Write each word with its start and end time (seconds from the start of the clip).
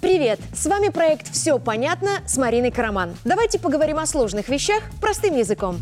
Привет! 0.00 0.40
С 0.54 0.66
вами 0.66 0.88
проект 0.88 1.32
«Все 1.32 1.58
понятно» 1.58 2.20
с 2.26 2.36
Мариной 2.36 2.70
Караман. 2.70 3.14
Давайте 3.24 3.58
поговорим 3.58 3.98
о 3.98 4.06
сложных 4.06 4.48
вещах 4.48 4.82
простым 5.00 5.36
языком. 5.36 5.76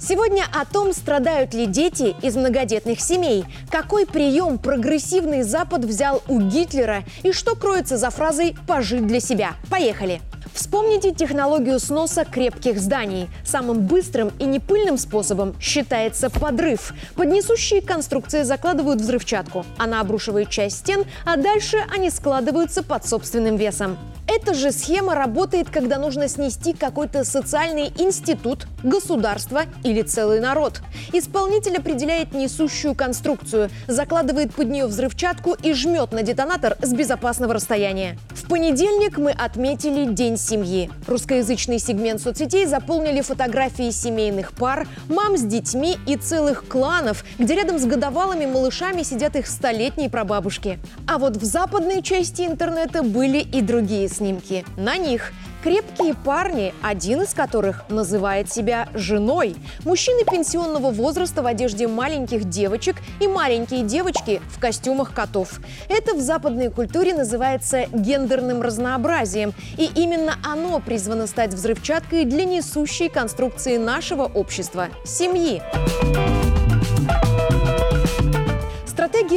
Сегодня 0.00 0.44
о 0.52 0.64
том, 0.64 0.92
страдают 0.92 1.52
ли 1.52 1.66
дети 1.66 2.14
из 2.22 2.36
многодетных 2.36 3.00
семей, 3.00 3.44
какой 3.70 4.06
прием 4.06 4.58
прогрессивный 4.58 5.42
Запад 5.42 5.84
взял 5.84 6.22
у 6.28 6.40
Гитлера 6.40 7.02
и 7.22 7.32
что 7.32 7.56
кроется 7.56 7.96
за 7.96 8.10
фразой 8.10 8.56
«пожить 8.66 9.06
для 9.06 9.20
себя». 9.20 9.54
Поехали! 9.68 10.20
Вспомните 10.56 11.12
технологию 11.12 11.78
сноса 11.78 12.24
крепких 12.24 12.80
зданий. 12.80 13.28
Самым 13.44 13.86
быстрым 13.86 14.32
и 14.38 14.46
непыльным 14.46 14.96
способом 14.96 15.54
считается 15.60 16.30
подрыв. 16.30 16.94
Под 17.14 17.28
несущие 17.28 17.82
конструкции 17.82 18.42
закладывают 18.42 19.02
взрывчатку. 19.02 19.66
Она 19.76 20.00
обрушивает 20.00 20.48
часть 20.48 20.78
стен, 20.78 21.04
а 21.26 21.36
дальше 21.36 21.76
они 21.94 22.08
складываются 22.08 22.82
под 22.82 23.06
собственным 23.06 23.56
весом. 23.56 23.98
Эта 24.28 24.54
же 24.54 24.72
схема 24.72 25.14
работает, 25.14 25.70
когда 25.70 25.98
нужно 25.98 26.28
снести 26.28 26.72
какой-то 26.72 27.24
социальный 27.24 27.92
институт, 27.96 28.66
государство 28.82 29.62
или 29.84 30.02
целый 30.02 30.40
народ. 30.40 30.82
Исполнитель 31.12 31.76
определяет 31.76 32.34
несущую 32.34 32.94
конструкцию, 32.94 33.70
закладывает 33.86 34.52
под 34.52 34.68
нее 34.68 34.86
взрывчатку 34.86 35.54
и 35.62 35.72
жмет 35.72 36.12
на 36.12 36.22
детонатор 36.22 36.76
с 36.82 36.92
безопасного 36.92 37.54
расстояния. 37.54 38.18
В 38.30 38.48
понедельник 38.48 39.16
мы 39.18 39.30
отметили 39.30 40.12
День 40.12 40.36
семьи. 40.36 40.90
Русскоязычный 41.06 41.78
сегмент 41.78 42.20
соцсетей 42.20 42.66
заполнили 42.66 43.20
фотографии 43.20 43.90
семейных 43.90 44.52
пар, 44.52 44.88
мам 45.08 45.36
с 45.36 45.42
детьми 45.42 45.96
и 46.06 46.16
целых 46.16 46.66
кланов, 46.66 47.24
где 47.38 47.54
рядом 47.54 47.78
с 47.78 47.84
годовалыми 47.84 48.46
малышами 48.46 49.02
сидят 49.02 49.36
их 49.36 49.46
столетние 49.46 50.10
прабабушки. 50.10 50.78
А 51.06 51.18
вот 51.18 51.36
в 51.36 51.44
западной 51.44 52.02
части 52.02 52.42
интернета 52.42 53.02
были 53.02 53.38
и 53.38 53.62
другие 53.62 54.08
снимки. 54.16 54.64
На 54.76 54.96
них 54.96 55.32
крепкие 55.62 56.14
парни, 56.14 56.72
один 56.82 57.22
из 57.22 57.34
которых 57.34 57.84
называет 57.88 58.52
себя 58.52 58.88
женой. 58.94 59.56
Мужчины 59.84 60.24
пенсионного 60.24 60.90
возраста 60.90 61.42
в 61.42 61.46
одежде 61.46 61.88
маленьких 61.88 62.44
девочек 62.48 62.96
и 63.20 63.26
маленькие 63.26 63.82
девочки 63.82 64.40
в 64.48 64.60
костюмах 64.60 65.12
котов. 65.12 65.60
Это 65.88 66.14
в 66.14 66.20
западной 66.20 66.70
культуре 66.70 67.14
называется 67.14 67.86
гендерным 67.92 68.62
разнообразием. 68.62 69.52
И 69.76 69.90
именно 69.94 70.36
оно 70.44 70.78
призвано 70.80 71.26
стать 71.26 71.52
взрывчаткой 71.52 72.24
для 72.24 72.44
несущей 72.44 73.08
конструкции 73.08 73.76
нашего 73.76 74.24
общества– 74.24 74.88
семьи. 75.04 75.62
Стратегия 75.72 76.25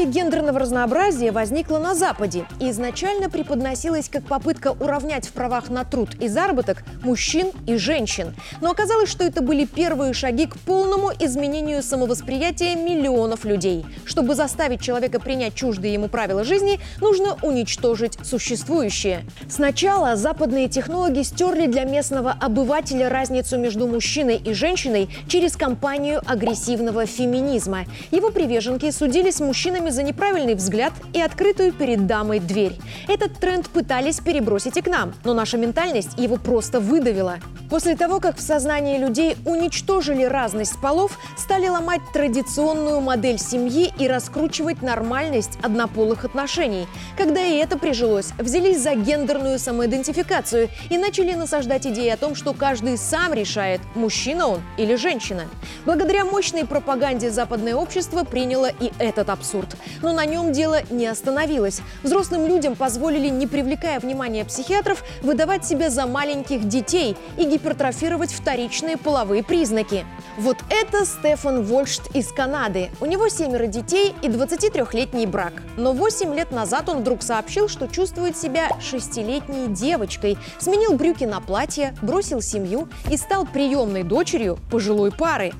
гендерного 0.09 0.59
разнообразия 0.59 1.31
возникла 1.31 1.77
на 1.77 1.95
Западе 1.95 2.45
и 2.59 2.69
изначально 2.71 3.29
преподносилась 3.29 4.09
как 4.09 4.23
попытка 4.23 4.71
уравнять 4.71 5.27
в 5.27 5.31
правах 5.31 5.69
на 5.69 5.85
труд 5.85 6.09
и 6.19 6.27
заработок 6.27 6.83
мужчин 7.03 7.51
и 7.67 7.77
женщин. 7.77 8.35
Но 8.61 8.71
оказалось, 8.71 9.09
что 9.09 9.23
это 9.23 9.41
были 9.41 9.65
первые 9.65 10.13
шаги 10.13 10.47
к 10.47 10.57
полному 10.57 11.11
изменению 11.19 11.81
самовосприятия 11.81 12.75
миллионов 12.75 13.45
людей. 13.45 13.85
Чтобы 14.05 14.35
заставить 14.35 14.81
человека 14.81 15.19
принять 15.19 15.55
чуждые 15.55 15.93
ему 15.93 16.09
правила 16.09 16.43
жизни, 16.43 16.79
нужно 16.99 17.37
уничтожить 17.41 18.17
существующее. 18.23 19.25
Сначала 19.49 20.15
западные 20.15 20.67
технологии 20.67 21.23
стерли 21.23 21.67
для 21.67 21.83
местного 21.83 22.31
обывателя 22.31 23.09
разницу 23.09 23.57
между 23.57 23.87
мужчиной 23.87 24.37
и 24.37 24.53
женщиной 24.53 25.09
через 25.27 25.55
кампанию 25.55 26.21
агрессивного 26.25 27.05
феминизма. 27.05 27.85
Его 28.11 28.31
приверженки 28.31 28.89
судились 28.91 29.39
мужчинами 29.39 29.59
мужчинами 29.59 29.89
за 29.99 30.03
неправильный 30.03 30.55
взгляд 30.55 30.93
и 31.11 31.19
открытую 31.19 31.73
перед 31.73 32.07
дамой 32.07 32.39
дверь. 32.39 32.77
Этот 33.09 33.33
тренд 33.33 33.67
пытались 33.67 34.21
перебросить 34.21 34.77
и 34.77 34.81
к 34.81 34.87
нам, 34.87 35.13
но 35.25 35.33
наша 35.33 35.57
ментальность 35.57 36.17
его 36.17 36.37
просто 36.37 36.79
выдавила. 36.79 37.39
После 37.69 37.95
того, 37.95 38.19
как 38.19 38.37
в 38.37 38.41
сознании 38.41 38.97
людей 38.97 39.35
уничтожили 39.45 40.23
разность 40.23 40.79
полов, 40.81 41.19
стали 41.37 41.67
ломать 41.67 41.99
традиционную 42.13 43.01
модель 43.01 43.37
семьи 43.37 43.93
и 43.99 44.07
раскручивать 44.07 44.81
нормальность 44.81 45.59
однополых 45.61 46.23
отношений. 46.25 46.87
Когда 47.17 47.41
и 47.41 47.57
это 47.57 47.77
прижилось, 47.77 48.31
взялись 48.39 48.81
за 48.81 48.95
гендерную 48.95 49.59
самоидентификацию 49.59 50.69
и 50.89 50.97
начали 50.97 51.33
насаждать 51.33 51.85
идеи 51.85 52.09
о 52.09 52.17
том, 52.17 52.35
что 52.35 52.53
каждый 52.53 52.97
сам 52.97 53.33
решает, 53.33 53.81
мужчина 53.95 54.47
он 54.47 54.61
или 54.77 54.95
женщина. 54.95 55.43
Благодаря 55.85 56.23
мощной 56.23 56.65
пропаганде 56.65 57.29
западное 57.29 57.75
общество 57.75 58.23
приняло 58.23 58.69
и 58.79 58.91
этот 58.97 59.29
абсурд. 59.29 59.75
Но 60.01 60.13
на 60.13 60.25
нем 60.25 60.51
дело 60.51 60.81
не 60.89 61.07
остановилось. 61.07 61.81
Взрослым 62.03 62.47
людям 62.47 62.75
позволили, 62.75 63.29
не 63.29 63.47
привлекая 63.47 63.99
внимания 63.99 64.45
психиатров, 64.45 65.03
выдавать 65.21 65.65
себя 65.65 65.89
за 65.89 66.05
маленьких 66.05 66.67
детей 66.67 67.15
и 67.37 67.45
гипертрофировать 67.45 68.31
вторичные 68.31 68.97
половые 68.97 69.43
признаки. 69.43 70.05
Вот 70.37 70.57
это 70.69 71.05
Стефан 71.05 71.63
Вольшт 71.63 72.15
из 72.15 72.31
Канады. 72.31 72.89
У 73.01 73.05
него 73.05 73.27
семеро 73.29 73.67
детей 73.67 74.13
и 74.21 74.27
23-летний 74.27 75.25
брак. 75.25 75.53
Но 75.77 75.93
8 75.93 76.33
лет 76.33 76.51
назад 76.51 76.89
он 76.89 76.99
вдруг 76.99 77.23
сообщил, 77.23 77.67
что 77.67 77.87
чувствует 77.87 78.37
себя 78.37 78.69
шестилетней 78.79 79.67
девочкой, 79.67 80.37
сменил 80.59 80.93
брюки 80.93 81.25
на 81.25 81.41
платье, 81.41 81.93
бросил 82.01 82.41
семью 82.41 82.89
и 83.09 83.17
стал 83.17 83.45
приемной 83.45 84.03
дочерью 84.03 84.57
пожилой 84.71 85.11
пары. 85.11 85.51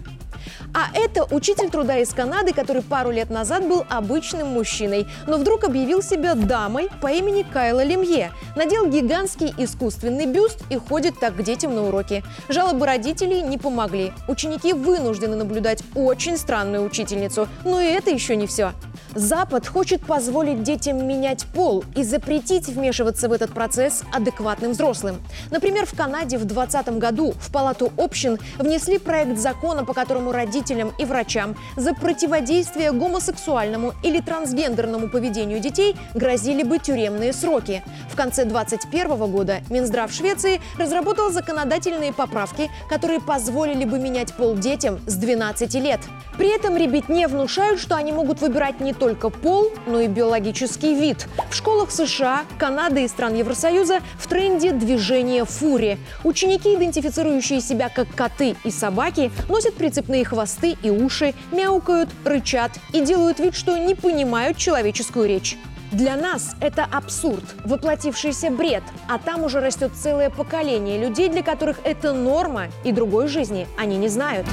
А 0.74 0.88
это 0.94 1.24
учитель 1.34 1.70
труда 1.70 1.98
из 1.98 2.10
Канады, 2.10 2.54
который 2.54 2.82
пару 2.82 3.12
лет 3.12 3.30
назад 3.30 3.68
был 3.68 3.86
обычным 3.90 4.48
мужчиной, 4.48 5.08
но 5.28 5.38
вдруг 5.38 5.64
объявил 5.64 6.02
себя 6.02 6.36
дамой 6.36 6.90
по 7.02 7.08
имени 7.08 7.44
Кайла 7.44 7.84
Лемье. 7.84 8.32
Надел 8.56 8.88
гигантский 8.88 9.54
искусственный 9.58 10.26
бюст 10.26 10.60
и 10.70 10.78
ходит 10.78 11.20
так 11.20 11.36
к 11.36 11.44
детям 11.44 11.76
на 11.76 11.88
уроки. 11.88 12.24
Жалобы 12.50 12.86
родителей 12.86 13.42
не 13.42 13.58
помогли. 13.58 14.14
Ученики 14.28 14.74
вынуждены 14.74 15.36
наблюдать 15.36 15.84
очень 15.96 16.38
странную 16.38 16.84
учительницу. 16.86 17.48
Но 17.66 17.82
и 17.82 17.86
это 17.86 18.12
еще 18.12 18.36
не 18.36 18.48
все. 18.48 18.74
Запад 19.16 19.66
хочет 19.66 20.02
позволить 20.02 20.62
детям 20.62 21.08
менять 21.08 21.46
пол 21.48 21.84
и 21.96 22.04
запретить 22.04 22.68
вмешиваться 22.68 23.28
в 23.28 23.34
этот 23.34 23.52
процесс 23.52 24.04
адекватным 24.14 24.72
взрослым. 24.72 25.18
Например, 25.50 25.88
в 25.88 25.96
Канаде 25.96 26.38
в 26.38 26.46
2020 26.46 27.00
году 27.00 27.34
в 27.40 27.52
Палату 27.52 27.92
общин 27.98 28.38
внесли 28.60 29.00
проект 29.00 29.40
закона, 29.40 29.84
по 29.84 29.94
которому 29.94 30.32
родителям 30.32 30.92
и 31.00 31.06
врачам 31.06 31.56
за 31.76 31.96
противодействие 31.96 32.92
гомосексуальному 32.92 33.94
или 34.04 34.22
трансгендерному 34.22 35.10
поведению 35.10 35.60
детей 35.60 35.96
грозили 36.14 36.62
бы 36.62 36.78
тюремные 36.78 37.34
сроки. 37.34 37.84
В 38.12 38.16
конце 38.16 38.46
2021 38.46 39.32
года 39.32 39.62
Минздрав 39.72 40.12
Швеции 40.12 40.62
разработал 40.78 41.32
законодательные 41.32 42.14
поправки, 42.14 42.70
которые 42.90 43.20
позволили 43.20 43.86
бы 43.86 43.98
менять 43.98 44.36
пол 44.36 44.56
детям 44.56 45.00
с 45.08 45.16
12 45.16 45.74
лет. 45.76 46.00
При 46.38 46.56
этом 46.56 46.78
ребятне 46.78 47.28
внушают, 47.28 47.82
что 47.82 47.96
они 47.96 48.12
могут 48.12 48.40
выбирать 48.40 48.80
не 48.80 48.94
только 49.00 49.30
пол, 49.30 49.72
но 49.88 50.02
и 50.02 50.08
биологический 50.08 50.94
вид. 50.94 51.28
В 51.50 51.56
школах 51.56 51.90
США, 51.90 52.44
Канады 52.58 53.06
и 53.06 53.08
стран 53.08 53.36
Евросоюза 53.36 54.02
в 54.20 54.28
тренде 54.28 54.72
движение 54.72 55.46
фури. 55.46 55.98
Ученики, 56.24 56.76
идентифицирующие 56.76 57.62
себя 57.62 57.90
как 57.90 58.14
коты 58.14 58.56
и 58.64 58.72
собаки, 58.72 59.32
носят 59.48 59.76
прицепные 59.76 60.26
хвосты 60.26 60.78
и 60.84 60.92
уши, 60.92 61.34
мяукают, 61.52 62.10
рычат 62.26 62.72
и 62.94 63.02
делают 63.02 63.40
вид, 63.40 63.56
что 63.56 63.78
не 63.78 63.96
понимают 63.96 64.58
человеческую 64.58 65.28
речь. 65.28 65.58
Для 65.92 66.16
нас 66.16 66.56
это 66.62 66.86
абсурд, 66.92 67.44
воплотившийся 67.66 68.52
бред, 68.52 68.84
а 69.08 69.18
там 69.18 69.44
уже 69.44 69.60
растет 69.60 69.92
целое 69.96 70.30
поколение 70.30 71.00
людей, 71.00 71.30
для 71.30 71.42
которых 71.42 71.80
это 71.84 72.14
норма, 72.14 72.68
и 72.84 72.92
другой 72.92 73.28
жизни 73.28 73.68
они 73.76 73.98
не 73.98 74.08
знают. 74.08 74.46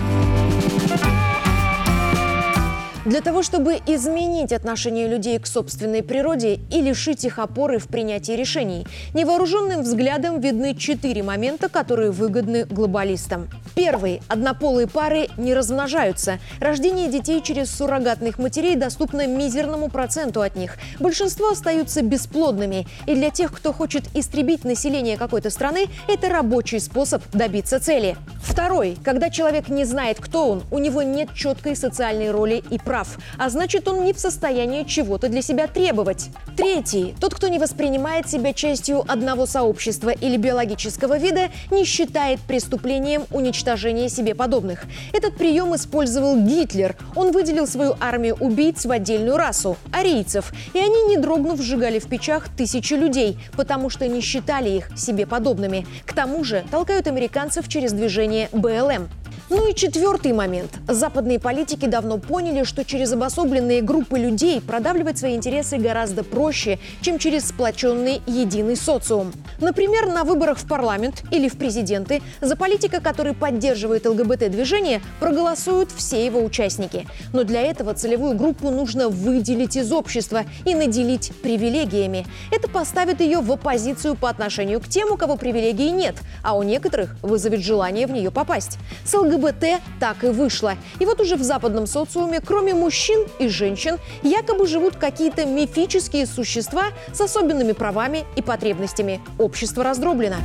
Для 3.06 3.20
того, 3.20 3.44
чтобы 3.44 3.78
изменить 3.86 4.52
отношение 4.52 5.06
людей 5.06 5.38
к 5.38 5.46
собственной 5.46 6.02
природе 6.02 6.58
и 6.72 6.82
лишить 6.82 7.24
их 7.24 7.38
опоры 7.38 7.78
в 7.78 7.86
принятии 7.86 8.32
решений, 8.32 8.84
невооруженным 9.14 9.82
взглядом 9.82 10.40
видны 10.40 10.74
четыре 10.74 11.22
момента, 11.22 11.68
которые 11.68 12.10
выгодны 12.10 12.64
глобалистам. 12.64 13.48
Первый. 13.76 14.22
Однополые 14.26 14.88
пары 14.88 15.28
не 15.36 15.54
размножаются. 15.54 16.40
Рождение 16.58 17.06
детей 17.08 17.40
через 17.42 17.70
суррогатных 17.70 18.40
матерей 18.40 18.74
доступно 18.74 19.28
мизерному 19.28 19.88
проценту 19.88 20.40
от 20.40 20.56
них. 20.56 20.76
Большинство 20.98 21.50
остаются 21.50 22.02
бесплодными. 22.02 22.88
И 23.06 23.14
для 23.14 23.30
тех, 23.30 23.52
кто 23.52 23.72
хочет 23.72 24.02
истребить 24.14 24.64
население 24.64 25.16
какой-то 25.16 25.50
страны, 25.50 25.86
это 26.08 26.28
рабочий 26.28 26.80
способ 26.80 27.22
добиться 27.32 27.78
цели. 27.78 28.16
Второй. 28.42 28.96
Когда 29.04 29.30
человек 29.30 29.68
не 29.68 29.84
знает, 29.84 30.18
кто 30.18 30.50
он, 30.50 30.64
у 30.72 30.80
него 30.80 31.02
нет 31.02 31.28
четкой 31.36 31.76
социальной 31.76 32.32
роли 32.32 32.64
и 32.68 32.78
прав 32.80 32.95
прав, 32.96 33.18
а 33.38 33.50
значит, 33.50 33.88
он 33.88 34.04
не 34.04 34.12
в 34.14 34.18
состоянии 34.18 34.84
чего-то 34.84 35.28
для 35.28 35.42
себя 35.42 35.66
требовать. 35.66 36.30
Третий. 36.56 37.14
Тот, 37.20 37.34
кто 37.34 37.48
не 37.48 37.58
воспринимает 37.58 38.28
себя 38.30 38.54
частью 38.54 39.04
одного 39.06 39.44
сообщества 39.44 40.10
или 40.10 40.38
биологического 40.38 41.18
вида, 41.18 41.50
не 41.70 41.84
считает 41.84 42.40
преступлением 42.40 43.24
уничтожение 43.30 44.08
себе 44.08 44.34
подобных. 44.34 44.84
Этот 45.12 45.36
прием 45.36 45.74
использовал 45.74 46.36
Гитлер. 46.36 46.96
Он 47.14 47.32
выделил 47.32 47.66
свою 47.66 47.96
армию 48.00 48.36
убийц 48.40 48.86
в 48.86 48.90
отдельную 48.90 49.36
расу– 49.36 49.76
арийцев. 49.92 50.52
И 50.72 50.78
они, 50.78 51.02
не 51.08 51.18
дрогнув, 51.18 51.60
сжигали 51.60 51.98
в 51.98 52.08
печах 52.08 52.48
тысячи 52.56 52.94
людей, 52.94 53.36
потому 53.56 53.90
что 53.90 54.08
не 54.08 54.22
считали 54.22 54.70
их 54.70 54.88
себе 54.96 55.26
подобными. 55.26 55.86
К 56.06 56.14
тому 56.14 56.44
же 56.44 56.64
толкают 56.70 57.06
американцев 57.08 57.68
через 57.68 57.92
движение 57.92 58.48
БЛМ. 58.52 59.08
Ну 59.48 59.70
и 59.70 59.74
четвертый 59.76 60.32
момент. 60.32 60.72
Западные 60.88 61.38
политики 61.38 61.86
давно 61.86 62.18
поняли, 62.18 62.64
что 62.64 62.84
через 62.84 63.12
обособленные 63.12 63.80
группы 63.80 64.18
людей 64.18 64.60
продавливать 64.60 65.18
свои 65.18 65.36
интересы 65.36 65.76
гораздо 65.78 66.24
проще, 66.24 66.80
чем 67.00 67.20
через 67.20 67.48
сплоченный 67.48 68.20
единый 68.26 68.74
социум. 68.74 69.32
Например, 69.60 70.06
на 70.06 70.24
выборах 70.24 70.58
в 70.58 70.66
парламент 70.66 71.22
или 71.30 71.48
в 71.48 71.56
президенты 71.56 72.22
за 72.40 72.56
политика, 72.56 73.00
который 73.00 73.34
поддерживает 73.34 74.04
ЛГБТ-движение, 74.06 75.00
проголосуют 75.20 75.92
все 75.92 76.26
его 76.26 76.42
участники. 76.42 77.06
Но 77.32 77.44
для 77.44 77.62
этого 77.62 77.94
целевую 77.94 78.36
группу 78.36 78.70
нужно 78.70 79.08
выделить 79.08 79.76
из 79.76 79.92
общества 79.92 80.42
и 80.64 80.74
наделить 80.74 81.32
привилегиями. 81.40 82.26
Это 82.50 82.68
поставит 82.68 83.20
ее 83.20 83.38
в 83.38 83.52
оппозицию 83.52 84.16
по 84.16 84.28
отношению 84.28 84.80
к 84.80 84.88
тем, 84.88 85.12
у 85.12 85.16
кого 85.16 85.36
привилегий 85.36 85.92
нет, 85.92 86.16
а 86.42 86.56
у 86.56 86.64
некоторых 86.64 87.16
вызовет 87.22 87.60
желание 87.60 88.08
в 88.08 88.10
нее 88.10 88.32
попасть. 88.32 88.78
С 89.04 89.14
ЛГБТ 89.14 89.35
ЛГБТ 89.36 89.80
так 90.00 90.24
и 90.24 90.28
вышло. 90.28 90.74
И 90.98 91.04
вот 91.04 91.20
уже 91.20 91.36
в 91.36 91.42
западном 91.42 91.86
социуме, 91.86 92.40
кроме 92.40 92.74
мужчин 92.74 93.26
и 93.38 93.48
женщин, 93.48 93.98
якобы 94.22 94.66
живут 94.66 94.96
какие-то 94.96 95.44
мифические 95.44 96.26
существа 96.26 96.86
с 97.12 97.20
особенными 97.20 97.72
правами 97.72 98.24
и 98.36 98.42
потребностями. 98.42 99.20
Общество 99.38 99.84
раздроблено. 99.84 100.36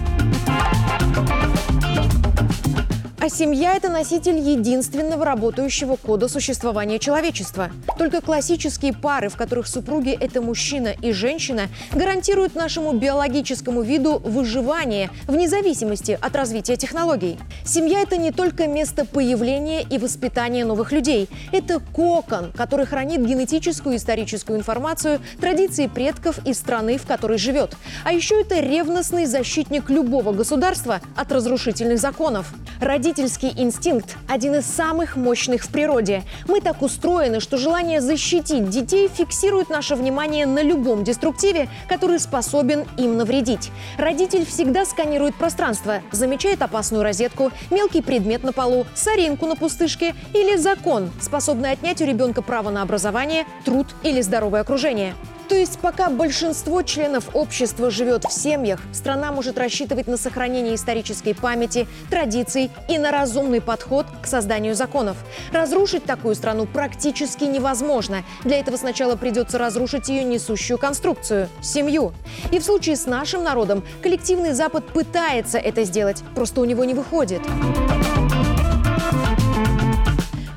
А 3.23 3.29
семья– 3.29 3.75
это 3.75 3.89
носитель 3.89 4.39
единственного 4.39 5.23
работающего 5.23 5.95
кода 5.95 6.27
существования 6.27 6.97
человечества. 6.97 7.69
Только 7.99 8.19
классические 8.19 8.93
пары, 8.93 9.29
в 9.29 9.37
которых 9.37 9.67
супруги– 9.67 10.09
это 10.19 10.41
мужчина 10.41 10.95
и 11.03 11.11
женщина, 11.11 11.67
гарантируют 11.93 12.55
нашему 12.55 12.93
биологическому 12.93 13.83
виду 13.83 14.17
выживание 14.17 15.11
вне 15.27 15.47
зависимости 15.47 16.17
от 16.19 16.35
развития 16.35 16.77
технологий. 16.77 17.37
Семья– 17.63 17.99
это 18.01 18.17
не 18.17 18.31
только 18.31 18.65
место 18.65 19.05
появления 19.05 19.83
и 19.83 19.99
воспитания 19.99 20.65
новых 20.65 20.91
людей. 20.91 21.29
Это 21.51 21.79
кокон, 21.79 22.51
который 22.53 22.87
хранит 22.87 23.23
генетическую 23.23 23.93
и 23.93 23.97
историческую 23.97 24.57
информацию, 24.57 25.19
традиции 25.39 25.85
предков 25.85 26.39
и 26.43 26.55
страны, 26.55 26.97
в 26.97 27.05
которой 27.05 27.37
живет. 27.37 27.77
А 28.03 28.13
еще 28.13 28.41
это 28.41 28.61
ревностный 28.61 29.27
защитник 29.27 29.91
любого 29.91 30.33
государства 30.33 31.01
от 31.15 31.31
разрушительных 31.31 31.99
законов. 31.99 32.51
Ради 32.79 33.10
Родительский 33.11 33.51
инстинкт– 33.57 34.15
один 34.29 34.55
из 34.55 34.65
самых 34.65 35.17
мощных 35.17 35.63
в 35.63 35.69
природе. 35.69 36.23
Мы 36.47 36.61
так 36.61 36.81
устроены, 36.81 37.41
что 37.41 37.57
желание 37.57 37.99
защитить 37.99 38.69
детей 38.69 39.09
фиксирует 39.13 39.69
наше 39.69 39.95
внимание 39.95 40.45
на 40.45 40.63
любом 40.63 41.03
деструктиве, 41.03 41.67
который 41.89 42.21
способен 42.21 42.85
им 42.97 43.17
навредить. 43.17 43.69
Родитель 43.97 44.45
всегда 44.45 44.85
сканирует 44.85 45.35
пространство, 45.35 46.01
замечает 46.13 46.61
опасную 46.61 47.03
розетку, 47.03 47.51
мелкий 47.69 48.01
предмет 48.01 48.45
на 48.45 48.53
полу, 48.53 48.85
соринку 48.95 49.45
на 49.45 49.57
пустышке 49.57 50.15
или 50.33 50.55
закон, 50.55 51.11
способный 51.19 51.71
отнять 51.71 52.01
у 52.01 52.05
ребенка 52.05 52.41
право 52.41 52.69
на 52.69 52.81
образование, 52.81 53.45
труд 53.65 53.87
или 54.03 54.21
здоровое 54.21 54.61
окружение. 54.61 55.15
То 55.51 55.57
есть 55.57 55.79
пока 55.79 56.09
большинство 56.09 56.81
членов 56.81 57.35
общества 57.35 57.91
живет 57.91 58.23
в 58.23 58.31
семьях, 58.31 58.79
страна 58.93 59.33
может 59.33 59.57
рассчитывать 59.57 60.07
на 60.07 60.15
сохранение 60.15 60.75
исторической 60.75 61.33
памяти, 61.33 61.89
традиций 62.09 62.71
и 62.87 62.97
на 62.97 63.11
разумный 63.11 63.59
подход 63.59 64.05
к 64.23 64.27
созданию 64.27 64.75
законов. 64.75 65.17
Разрушить 65.51 66.05
такую 66.05 66.35
страну 66.35 66.67
практически 66.67 67.43
невозможно. 67.43 68.23
Для 68.45 68.59
этого 68.59 68.77
сначала 68.77 69.17
придется 69.17 69.57
разрушить 69.57 70.07
ее 70.07 70.23
несущую 70.23 70.77
конструкцию– 70.77 71.49
семью. 71.61 72.13
И 72.53 72.59
в 72.59 72.63
случае 72.63 72.95
с 72.95 73.05
нашим 73.05 73.43
народом 73.43 73.83
коллективный 74.01 74.53
Запад 74.53 74.85
пытается 74.87 75.57
это 75.57 75.83
сделать, 75.83 76.23
просто 76.33 76.61
у 76.61 76.65
него 76.65 76.85
не 76.85 76.93
выходит. 76.93 77.41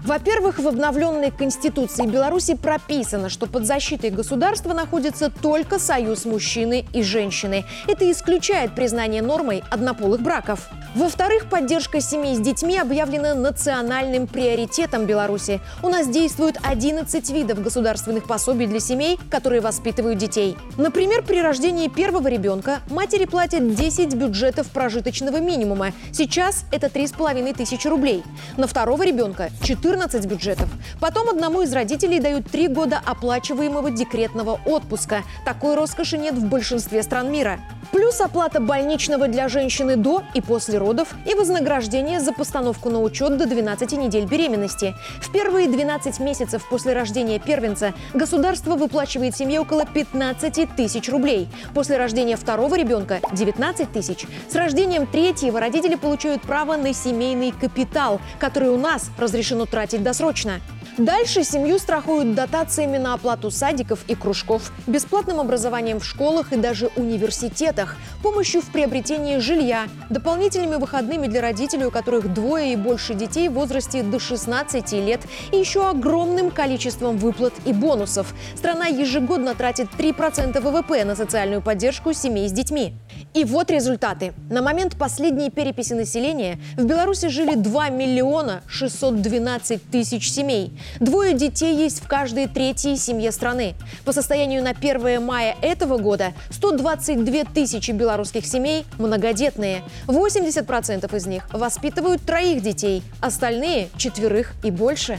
Во-первых, 0.04 0.58
в 0.58 0.68
обновленной 0.68 1.30
Конституции 1.30 2.06
Беларуси 2.06 2.54
прописано, 2.54 3.30
что 3.30 3.46
под 3.46 3.64
защитой 3.64 4.10
государства 4.10 4.74
находится 4.74 5.30
только 5.30 5.78
союз 5.78 6.26
мужчины 6.26 6.84
и 6.92 7.02
женщины. 7.02 7.64
Это 7.88 8.10
исключает 8.10 8.74
признание 8.74 9.22
нормой 9.22 9.64
однополых 9.70 10.20
браков. 10.20 10.68
Во-вторых, 10.94 11.48
поддержка 11.50 12.00
семей 12.00 12.36
с 12.36 12.38
детьми 12.38 12.78
объявлена 12.78 13.34
национальным 13.34 14.28
приоритетом 14.28 15.06
Беларуси. 15.06 15.60
У 15.82 15.88
нас 15.88 16.06
действует 16.06 16.56
11 16.62 17.30
видов 17.30 17.60
государственных 17.60 18.28
пособий 18.28 18.68
для 18.68 18.78
семей, 18.78 19.18
которые 19.28 19.60
воспитывают 19.60 20.18
детей. 20.18 20.56
Например, 20.76 21.24
при 21.24 21.40
рождении 21.40 21.88
первого 21.88 22.28
ребенка 22.28 22.78
матери 22.90 23.24
платят 23.24 23.74
10 23.74 24.14
бюджетов 24.14 24.68
прожиточного 24.68 25.38
минимума. 25.38 25.92
Сейчас 26.12 26.64
это 26.70 26.86
3,5 26.86 27.54
тысячи 27.56 27.88
рублей. 27.88 28.22
На 28.56 28.68
второго 28.68 29.02
ребенка– 29.02 29.50
14 29.64 30.24
бюджетов. 30.26 30.68
Потом 31.00 31.28
одному 31.28 31.62
из 31.62 31.72
родителей 31.72 32.20
дают 32.20 32.48
3 32.52 32.68
года 32.68 33.00
оплачиваемого 33.04 33.90
декретного 33.90 34.60
отпуска. 34.64 35.24
Такой 35.44 35.74
роскоши 35.74 36.18
нет 36.18 36.34
в 36.34 36.46
большинстве 36.46 37.02
стран 37.02 37.32
мира. 37.32 37.58
Плюс 37.94 38.20
оплата 38.20 38.58
больничного 38.58 39.28
для 39.28 39.48
женщины 39.48 39.94
до 39.94 40.24
и 40.34 40.40
после 40.40 40.78
родов 40.78 41.14
и 41.30 41.34
вознаграждение 41.34 42.18
за 42.18 42.32
постановку 42.32 42.90
на 42.90 43.00
учет 43.00 43.36
до 43.36 43.46
12 43.46 43.92
недель 43.92 44.24
беременности. 44.24 44.96
В 45.20 45.30
первые 45.30 45.68
12 45.68 46.18
месяцев 46.18 46.68
после 46.68 46.92
рождения 46.92 47.38
первенца 47.38 47.94
государство 48.12 48.74
выплачивает 48.74 49.36
семье 49.36 49.60
около 49.60 49.86
15 49.86 50.74
тысяч 50.74 51.08
рублей. 51.08 51.46
После 51.72 51.96
рождения 51.96 52.36
второго 52.36 52.74
ребенка– 52.74 53.20
19 53.32 53.92
тысяч. 53.92 54.26
С 54.50 54.56
рождением 54.56 55.06
третьего 55.06 55.60
родители 55.60 55.94
получают 55.94 56.42
право 56.42 56.76
на 56.76 56.92
семейный 56.92 57.52
капитал, 57.52 58.20
который 58.40 58.70
у 58.70 58.76
нас 58.76 59.08
разрешено 59.16 59.66
тратить 59.66 60.02
досрочно. 60.02 60.54
Дальше 60.98 61.42
семью 61.42 61.80
страхуют 61.80 62.34
дотациями 62.36 62.98
на 62.98 63.14
оплату 63.14 63.50
садиков 63.50 64.04
и 64.06 64.14
кружков, 64.14 64.70
бесплатным 64.86 65.40
образованием 65.40 65.98
в 65.98 66.04
школах 66.04 66.52
и 66.52 66.56
даже 66.56 66.88
университетах, 66.94 67.96
помощью 68.22 68.62
в 68.62 68.66
приобретении 68.66 69.38
жилья, 69.38 69.88
дополнительными 70.08 70.76
выходными 70.76 71.26
для 71.26 71.40
родителей, 71.40 71.86
у 71.86 71.90
которых 71.90 72.32
двое 72.32 72.74
и 72.74 72.76
больше 72.76 73.14
детей 73.14 73.48
в 73.48 73.54
возрасте 73.54 74.04
до 74.04 74.20
16 74.20 74.92
лет, 74.92 75.20
и 75.50 75.56
еще 75.56 75.90
огромным 75.90 76.52
количеством 76.52 77.18
выплат 77.18 77.54
и 77.64 77.72
бонусов. 77.72 78.32
Страна 78.54 78.86
ежегодно 78.86 79.56
тратит 79.56 79.88
3% 79.98 80.60
ВВП 80.60 81.04
на 81.04 81.16
социальную 81.16 81.60
поддержку 81.60 82.12
семей 82.12 82.48
с 82.48 82.52
детьми. 82.52 82.94
И 83.34 83.44
вот 83.44 83.68
результаты. 83.68 84.32
На 84.48 84.62
момент 84.62 84.96
последней 84.96 85.50
переписи 85.50 85.92
населения 85.92 86.60
в 86.76 86.84
Беларуси 86.84 87.26
жили 87.26 87.56
2 87.56 87.88
миллиона 87.88 88.62
612 88.68 89.90
тысяч 89.90 90.30
семей. 90.30 90.72
Двое 91.00 91.34
детей 91.34 91.76
есть 91.76 92.00
в 92.00 92.06
каждой 92.06 92.46
третьей 92.46 92.96
семье 92.96 93.32
страны. 93.32 93.74
По 94.04 94.12
состоянию 94.12 94.62
на 94.62 94.70
1 94.70 95.20
мая 95.20 95.56
этого 95.62 95.98
года 95.98 96.32
122 96.50 97.44
тысячи 97.52 97.90
белорусских 97.90 98.46
семей 98.46 98.86
многодетные. 98.98 99.82
80% 100.06 101.16
из 101.16 101.26
них 101.26 101.48
воспитывают 101.52 102.22
троих 102.22 102.62
детей, 102.62 103.02
остальные– 103.20 103.88
четверых 103.96 104.52
и 104.62 104.70
больше. 104.70 105.18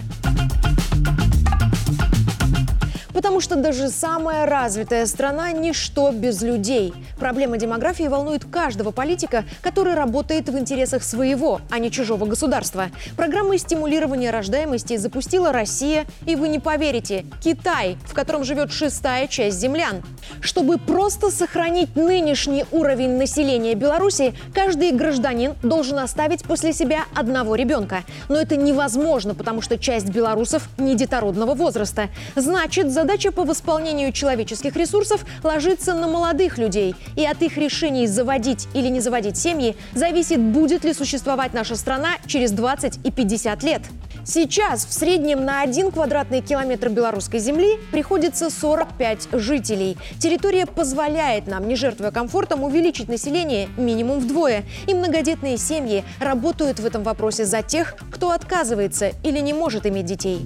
Потому 3.15 3.39
что 3.39 3.55
даже 3.55 3.87
самая 3.87 4.45
развитая 4.45 5.05
страна– 5.05 5.51
ничто 5.53 6.11
без 6.11 6.41
людей. 6.41 6.93
Проблема 7.17 7.55
демографии 7.55 8.09
волнует 8.09 8.43
каждого 8.43 8.91
политика, 8.91 9.45
который 9.61 9.93
работает 9.93 10.49
в 10.49 10.59
интересах 10.59 11.01
своего, 11.01 11.61
а 11.71 11.79
не 11.79 11.91
чужого 11.91 12.25
государства. 12.25 12.87
Программы 13.15 13.57
стимулирования 13.57 14.31
рождаемости 14.31 14.97
запустила 14.97 15.53
Россия, 15.53 16.05
и 16.25 16.35
вы 16.35 16.49
не 16.49 16.59
поверите– 16.59 17.25
Китай, 17.41 17.95
в 18.05 18.13
котором 18.13 18.43
живет 18.43 18.73
шестая 18.73 19.27
часть 19.27 19.59
землян. 19.59 20.03
Чтобы 20.41 20.77
просто 20.77 21.31
сохранить 21.31 21.95
нынешний 21.95 22.65
уровень 22.73 23.17
населения 23.17 23.75
Беларуси, 23.75 24.33
каждый 24.53 24.91
гражданин 24.91 25.53
должен 25.63 25.99
оставить 25.99 26.43
после 26.43 26.73
себя 26.73 27.05
одного 27.15 27.55
ребенка. 27.55 28.03
Но 28.27 28.35
это 28.35 28.57
невозможно, 28.57 29.33
потому 29.35 29.61
что 29.61 29.77
часть 29.77 30.09
белорусов 30.09 30.67
не 30.77 30.95
детородного 30.95 31.53
возраста. 31.53 32.09
Значит, 32.35 32.91
за 32.91 33.04
Задача 33.05 33.31
по 33.31 33.43
восполнению 33.43 34.11
человеческих 34.11 34.75
ресурсов 34.75 35.23
ложится 35.43 35.93
на 35.93 36.07
молодых 36.07 36.57
людей, 36.57 36.95
и 37.15 37.23
от 37.23 37.39
их 37.43 37.55
решений 37.55 38.07
заводить 38.07 38.67
или 38.73 38.87
не 38.87 38.99
заводить 38.99 39.37
семьи 39.37 39.75
зависит, 39.93 40.39
будет 40.39 40.83
ли 40.83 40.91
существовать 40.91 41.53
наша 41.53 41.75
страна 41.75 42.15
через 42.25 42.49
20 42.49 43.05
и 43.05 43.11
50 43.11 43.61
лет. 43.61 43.83
Сейчас 44.25 44.87
в 44.87 44.91
среднем 44.91 45.45
на 45.45 45.61
один 45.61 45.91
квадратный 45.91 46.41
километр 46.41 46.89
белорусской 46.89 47.39
земли 47.39 47.77
приходится 47.91 48.49
45 48.49 49.27
жителей. 49.33 49.99
Территория 50.17 50.65
позволяет 50.65 51.45
нам, 51.45 51.67
не 51.67 51.75
жертвуя 51.75 52.09
комфортом, 52.09 52.63
увеличить 52.63 53.07
население 53.07 53.69
минимум 53.77 54.17
вдвое. 54.17 54.63
И 54.87 54.95
многодетные 54.95 55.59
семьи 55.59 56.03
работают 56.19 56.79
в 56.79 56.85
этом 56.87 57.03
вопросе 57.03 57.45
за 57.45 57.61
тех, 57.61 57.97
кто 58.09 58.31
отказывается 58.31 59.11
или 59.21 59.39
не 59.41 59.53
может 59.53 59.85
иметь 59.85 60.05
детей. 60.05 60.43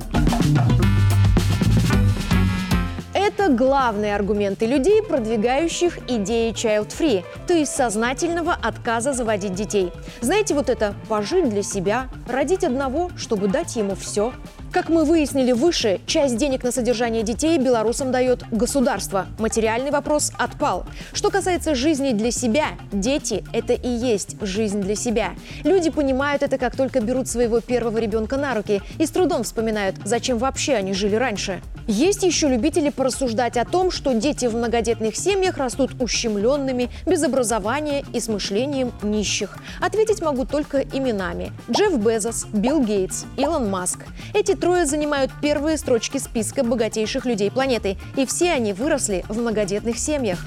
Главные 3.50 4.16
аргументы 4.16 4.68
людей, 4.68 5.02
продвигающих 5.02 5.98
идеи 6.08 6.52
child-free, 6.52 7.24
то 7.48 7.54
есть 7.56 7.76
сознательного 7.76 8.54
отказа 8.54 9.12
заводить 9.12 9.56
детей. 9.56 9.92
Знаете, 10.22 10.54
вот 10.54 10.70
это 10.70 10.94
«пожить 11.08 11.50
для 11.50 11.64
себя», 11.64 12.10
«родить 12.28 12.64
одного, 12.64 13.10
чтобы 13.18 13.48
дать 13.48 13.76
ему 13.76 13.96
все», 13.96 14.34
как 14.72 14.90
мы 14.90 15.04
выяснили 15.04 15.52
выше, 15.52 16.00
часть 16.06 16.38
денег 16.38 16.64
на 16.64 16.72
содержание 16.72 17.24
детей 17.24 17.58
белорусам 17.58 18.12
дает 18.12 18.44
государство. 18.52 19.28
Материальный 19.40 19.92
вопрос 19.92 20.32
отпал. 20.38 20.86
Что 21.14 21.30
касается 21.30 21.76
жизни 21.76 22.12
для 22.12 22.32
себя, 22.32 22.70
дети– 22.92 23.44
это 23.54 23.74
и 23.74 23.90
есть 23.90 24.36
жизнь 24.42 24.82
для 24.82 24.96
себя. 24.96 25.32
Люди 25.64 25.90
понимают 25.90 26.44
это, 26.44 26.58
как 26.58 26.76
только 26.76 27.02
берут 27.02 27.28
своего 27.28 27.60
первого 27.60 27.98
ребенка 27.98 28.38
на 28.38 28.54
руки 28.54 28.82
и 28.98 29.06
с 29.06 29.10
трудом 29.12 29.44
вспоминают, 29.44 29.96
зачем 30.04 30.38
вообще 30.38 30.76
они 30.76 30.94
жили 30.94 31.16
раньше. 31.16 31.62
Есть 31.88 32.22
еще 32.22 32.48
любители 32.48 32.90
порассуждать 32.90 33.58
о 33.58 33.66
том, 33.66 33.90
что 33.90 34.14
дети 34.14 34.46
в 34.46 34.56
многодетных 34.56 35.16
семьях 35.16 35.58
растут 35.58 36.00
ущемленными, 36.00 36.90
без 37.08 37.24
образования 37.24 38.06
и 38.14 38.20
с 38.20 38.28
мышлением 38.28 38.92
нищих. 39.02 39.58
Ответить 39.82 40.22
могу 40.22 40.46
только 40.46 40.82
именами. 40.82 41.52
Джефф 41.72 41.98
Безос, 41.98 42.46
Билл 42.54 42.84
Гейтс, 42.84 43.26
Илон 43.38 43.70
Маск. 43.72 44.06
Эти 44.36 44.54
трое 44.60 44.86
занимают 44.86 45.32
первые 45.42 45.78
строчки 45.78 46.18
списка 46.18 46.64
богатейших 46.64 47.26
людей 47.26 47.50
планеты, 47.50 47.98
и 48.16 48.26
все 48.26 48.52
они 48.52 48.74
выросли 48.74 49.24
в 49.28 49.40
многодетных 49.40 49.98
семьях. 49.98 50.46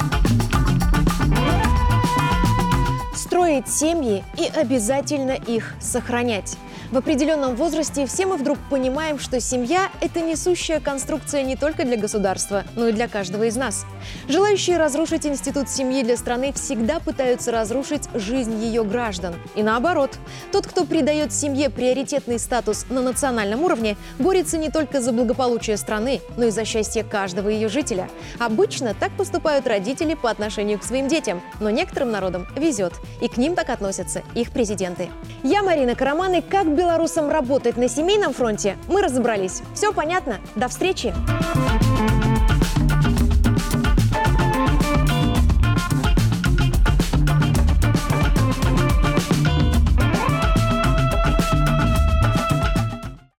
Строить 3.14 3.68
семьи 3.68 4.22
и 4.38 4.46
обязательно 4.58 5.32
их 5.32 5.74
сохранять. 5.80 6.56
В 6.92 6.98
определенном 6.98 7.56
возрасте 7.56 8.04
все 8.04 8.26
мы 8.26 8.36
вдруг 8.36 8.58
понимаем, 8.68 9.18
что 9.18 9.40
семья– 9.40 9.90
это 10.02 10.20
несущая 10.20 10.78
конструкция 10.78 11.42
не 11.42 11.56
только 11.56 11.86
для 11.86 11.96
государства, 11.96 12.64
но 12.76 12.88
и 12.88 12.92
для 12.92 13.08
каждого 13.08 13.44
из 13.44 13.56
нас. 13.56 13.86
Желающие 14.28 14.76
разрушить 14.76 15.24
институт 15.24 15.70
семьи 15.70 16.02
для 16.02 16.18
страны 16.18 16.52
всегда 16.52 17.00
пытаются 17.00 17.50
разрушить 17.50 18.10
жизнь 18.12 18.62
ее 18.62 18.84
граждан. 18.84 19.36
И 19.54 19.62
наоборот, 19.62 20.18
тот, 20.52 20.66
кто 20.66 20.84
придает 20.84 21.32
семье 21.32 21.70
приоритетный 21.70 22.38
статус 22.38 22.84
на 22.90 23.00
национальном 23.00 23.62
уровне, 23.62 23.96
борется 24.18 24.58
не 24.58 24.68
только 24.68 25.00
за 25.00 25.12
благополучие 25.12 25.78
страны, 25.78 26.20
но 26.36 26.44
и 26.44 26.50
за 26.50 26.66
счастье 26.66 27.04
каждого 27.04 27.48
ее 27.48 27.70
жителя. 27.70 28.10
Обычно 28.38 28.92
так 28.92 29.16
поступают 29.16 29.66
родители 29.66 30.12
по 30.12 30.28
отношению 30.28 30.78
к 30.78 30.84
своим 30.84 31.08
детям, 31.08 31.40
но 31.58 31.70
некоторым 31.70 32.10
народам 32.10 32.46
везет, 32.54 32.92
и 33.22 33.28
к 33.28 33.38
ним 33.38 33.54
так 33.54 33.70
относятся 33.70 34.20
их 34.34 34.50
президенты. 34.50 35.08
Я 35.42 35.62
Марина 35.62 35.94
Караман, 35.94 36.34
и 36.34 36.42
как 36.42 36.66
белорусам 36.82 37.30
работать 37.30 37.76
на 37.76 37.88
семейном 37.88 38.34
фронте, 38.34 38.76
мы 38.88 39.02
разобрались. 39.02 39.62
Все 39.72 39.92
понятно? 39.92 40.40
До 40.56 40.66
встречи! 40.66 41.14